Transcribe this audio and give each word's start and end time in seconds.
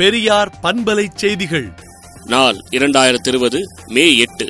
பெரியார் 0.00 0.58
பண்பலை 0.62 1.06
செய்திகள். 1.14 1.72
நாள் 2.24 2.56
இரண்டாயிரத்தி 2.70 3.28
இருபது 3.28 3.58
மே 3.86 4.16
எட்டு. 4.16 4.48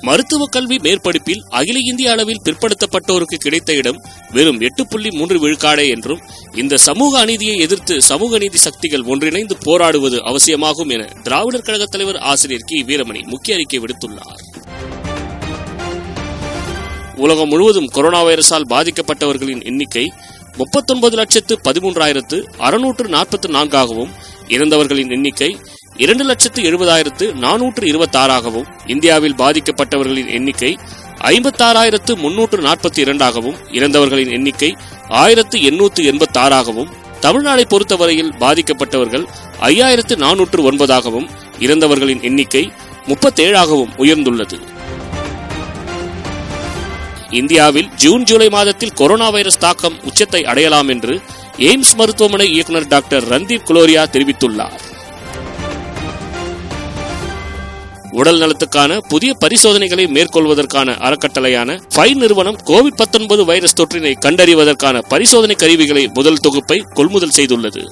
மருத்துவ 0.00 0.44
கல்வி 0.44 0.76
மேற்படிப்பில் 0.76 1.40
அகில 1.48 1.78
இந்திய 1.78 2.10
அளவில் 2.10 2.40
பிற்படுத்தப்பட்டோருக்கு 2.44 3.34
கிடைத்த 3.38 3.72
இடம் 3.72 4.02
வெறும் 4.30 4.60
எட்டு 4.60 4.86
புள்ளி 4.86 5.10
மூன்று 5.10 5.38
விழுக்காடே 5.38 5.88
என்றும் 5.88 6.20
இந்த 6.54 6.76
சமூக 6.76 7.18
அநீதியை 7.18 7.56
எதிர்த்து 7.56 8.02
சமூக 8.02 8.38
நீதி 8.38 8.58
சக்திகள் 8.58 9.02
ஒன்றிணைந்து 9.02 9.56
போராடுவது 9.56 10.24
அவசியமாகும் 10.24 10.88
என 10.88 11.04
திராவிடர் 11.22 11.62
கழக 11.62 11.84
தலைவர் 11.84 12.16
ஆசிரியர் 12.16 12.66
கி. 12.66 12.84
வீரமணி 12.84 13.26
முக்கிய 13.26 13.54
அறிக்கை 13.54 13.80
விடுத்துள்ளார். 13.80 14.42
உலகம் 17.16 17.48
முழுவதும் 17.48 17.86
கொரோனா 17.86 18.24
வைரஸால் 18.24 18.68
பாதிக்கப்பட்டவர்களின் 18.70 19.64
எண்ணிக்கை 19.64 20.12
முப்பத்தொன்பது 20.56 21.16
லட்சத்து 21.16 21.60
பதிமூன்றாயிரத்து 21.64 22.42
அறுநூற்று 22.58 23.08
நாற்பத்தி 23.08 23.48
நான்காகவும் 23.48 24.34
இறந்தவர்களின் 24.48 25.10
எண்ணிக்கை 25.10 25.58
இரண்டு 25.96 26.24
லட்சத்து 26.24 26.62
எழுபதாயிரத்து 26.62 27.32
நானூற்று 27.34 27.84
இருபத்தாறாகவும் 27.84 28.66
இந்தியாவில் 28.86 29.34
பாதிக்கப்பட்டவர்களின் 29.34 30.30
எண்ணிக்கை 30.30 30.78
ஐம்பத்தாறாயிரத்து 31.20 32.16
முன்னூற்று 32.16 32.62
நாற்பத்தி 32.62 33.00
இரண்டாகவும் 33.04 33.58
இறந்தவர்களின் 33.70 34.30
எண்ணிக்கை 34.30 34.76
ஆயிரத்து 35.08 35.62
எண்ணூற்று 35.62 36.02
எண்பத்தாறாகவும் 36.12 36.90
தமிழ்நாடை 37.20 37.64
பொறுத்தவரையில் 37.68 38.32
பாதிக்கப்பட்டவர்கள் 38.40 39.24
ஐயாயிரத்து 39.60 40.16
நானூற்று 40.16 40.62
ஒன்பதாகவும் 40.70 41.28
இறந்தவர்களின் 41.58 42.22
எண்ணிக்கை 42.22 42.72
முப்பத்தேழாகவும் 43.06 43.94
உயர்ந்துள்ளது. 43.96 44.58
இந்தியாவில் 47.30 47.88
ஜூன் 47.96 48.24
ஜூலை 48.24 48.48
மாதத்தில் 48.48 48.92
கொரோனா 48.94 49.30
வைரஸ் 49.30 49.58
தாக்கம் 49.58 49.96
உச்சத்தை 50.04 50.44
அடையலாம் 50.44 50.88
என்று 50.88 51.14
எய்ம்ஸ் 51.58 51.94
மருத்துவமனை 51.94 52.52
இயக்குநர் 52.52 52.88
டாக்டர் 52.88 53.28
ரந்தீப் 53.28 53.66
குலோரியா 53.66 54.02
தெரிவித்துள்ளார். 54.12 54.80
உடல் 58.12 58.38
நலத்துக்கான 58.38 59.00
புதிய 59.00 59.34
பரிசோதனைகளை 59.40 60.06
மேற்கொள்வதற்கான 60.06 60.94
அறக்கட்டளையான 60.98 61.80
ஃபை 61.94 62.14
நிறுவனம் 62.14 62.56
கோவிட் 62.56 62.96
19 62.96 63.44
வைரஸ் 63.44 63.82
தொற்றினை 63.82 64.12
கண்டறிவதற்கான 64.20 65.02
பரிசோதனை 65.08 65.56
கருவிகளை 65.56 66.10
முதல் 66.14 66.36
தொகுப்பை 66.36 66.78
கொள்முதல் 66.78 67.34
செய்துள்ளது. 67.36 67.88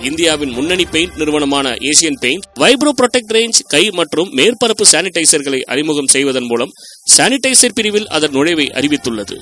இந்தியாவின் 0.00 0.50
முன்னணி 0.50 0.84
பெயிண்ட் 0.84 1.16
நிறுவனமான 1.16 1.68
ஏசியன் 1.68 2.18
பெயிண்ட் 2.20 2.44
வைப்ரோ 2.60 2.90
ப்ரொடெக்ட் 3.02 3.32
ரேஞ்ச் 3.32 3.58
கை 3.66 3.90
மற்றும் 3.90 4.28
மேற்பரப்பு 4.32 4.84
சானிடைசர்களை 4.92 5.60
அறிமுகம் 5.60 6.06
செய்வதன் 6.06 6.46
மூலம் 6.46 6.70
சானிடைசர் 7.16 7.74
பிரிவில் 7.74 8.06
அதன் 8.06 8.30
நுழைவை 8.30 8.68
அறிவித்துள்ளது. 8.70 9.36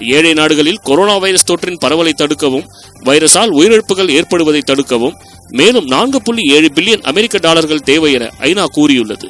ஏழை 0.00 0.32
நாடுகளில் 0.32 0.78
கொரோனா 0.82 1.16
வைரஸ் 1.16 1.52
தொற்றின் 1.52 1.78
பரவலை 1.80 2.12
தடுக்கவும் 2.16 2.68
வைரஸால் 3.04 3.50
உயிரிழப்புகள் 3.50 4.08
ஏற்படுவதை 4.08 4.62
தடுக்கவும் 4.66 5.16
மேலும் 5.48 5.84
நான்கு 5.84 6.22
புள்ளி 6.22 6.52
ஏழு 6.54 6.70
பில்லியன் 6.74 7.02
அமெரிக்க 7.02 7.38
டாலர்கள் 7.38 7.80
தேவை 7.80 8.12
என 8.12 8.30
ஐநா 8.38 8.64
கூறியுள்ளது. 8.64 9.28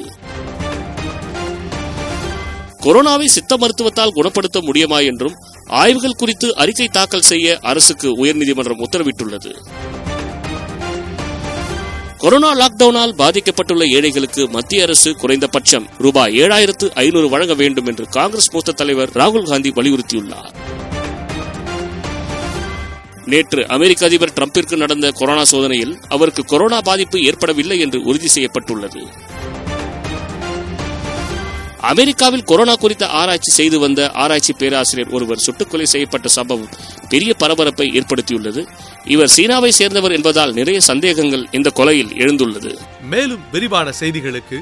கொரோனாவை 2.83 3.25
சித்த 3.25 3.57
மருத்துவத்தால் 3.57 4.11
குணப்படுத்த 4.11 4.61
முடியுமா 4.61 4.99
என்றும் 4.99 5.33
ஆய்வுகள் 5.67 6.15
குறித்து 6.17 6.55
அறிக்கை 6.55 6.87
தாக்கல் 6.87 7.21
செய்ய 7.21 7.57
அரசுக்கு 7.61 8.25
உயர்நீதிமன்றம் 8.25 8.83
உத்தரவிட்டுள்ளது. 8.83 9.55
கொரோனா 12.21 12.55
லாக்டவுனால் 12.55 13.13
பாதிக்கப்பட்டுள்ள 13.17 13.87
ஏழைகளுக்கு 13.89 14.49
மத்திய 14.49 14.83
அரசு 14.83 15.15
குறைந்தபட்சம் 15.15 15.87
ரூபாய் 15.97 16.33
ஏழாயிரத்து 16.33 16.89
ஐநூறு 16.93 17.29
வழங்க 17.29 17.53
வேண்டும் 17.53 17.85
என்று 17.85 18.05
காங்கிரஸ் 18.05 18.53
மூத்த 18.53 18.71
தலைவர் 18.71 19.09
ராகுல் 19.09 19.49
காந்தி 19.49 19.69
வலியுறுத்தியுள்ளார். 19.69 20.53
நேற்று 23.25 23.67
அமெரிக்க 23.67 24.05
அதிபர் 24.05 24.33
டிரம்பிற்கு 24.33 24.77
நடந்த 24.77 25.11
கொரோனா 25.11 25.43
சோதனையில் 25.43 25.97
அவருக்கு 26.09 26.43
கொரோனா 26.43 26.81
பாதிப்பு 26.81 27.21
ஏற்படவில்லை 27.21 27.79
என்று 27.79 28.01
உறுதி 28.01 28.27
செய்யப்பட்டுள்ளது. 28.27 29.01
அமெரிக்காவில் 31.81 32.43
கொரோனா 32.43 32.75
குறித்த 32.75 33.07
ஆராய்ச்சி 33.07 33.51
செய்து 33.51 33.79
வந்த 33.79 34.11
ஆராய்ச்சி 34.11 34.53
பேராசிரியர் 34.53 35.13
ஒருவர் 35.13 35.43
சுட்டுக்கொலை 35.47 35.83
செய்யப்பட்ட 35.83 36.27
சம்பவம் 36.27 36.69
பெரிய 37.09 37.33
பரபரப்பை 37.33 37.91
ஏற்படுத்தியுள்ளது. 37.91 38.65
இவர் 39.05 39.27
சீனாவை 39.27 39.71
சேர்ந்தவர் 39.71 40.11
என்பதால் 40.11 40.53
நிறைய 40.53 40.79
சந்தேகங்கள் 40.79 41.47
இந்த 41.51 41.71
கொலையில் 41.75 42.13
எழுந்துள்ளது. 42.13 42.77
மேலும் 43.09 43.39
விரிவான 43.51 43.91
செய்திகளுக்கு 43.99 44.59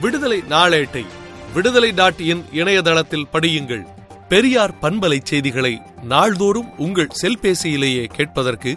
விடுதலை 0.00 0.42
நாளேட்டை 0.48 1.04
விடுதலை 1.54 1.90
டாட் 1.92 2.20
இன் 2.20 2.44
இணையதளத்தில் 2.52 3.26
படியுங்கள். 3.32 3.84
பெரியார் 4.28 4.74
பண்பலை 4.82 5.18
செய்திகளை 5.22 5.80
நாள்தோறும் 6.02 6.78
உங்கள் 6.78 7.10
செல்பேசியிலேயே 7.22 8.04
கேட்பதற்கு 8.04 8.76